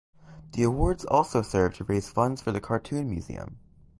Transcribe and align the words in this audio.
The 0.53 0.63
awards 0.63 1.05
also 1.05 1.43
serve 1.43 1.75
to 1.75 1.83
raise 1.83 2.09
funds 2.09 2.41
for 2.41 2.51
the 2.51 2.59
Cartoon 2.59 3.07
Museum. 3.07 3.59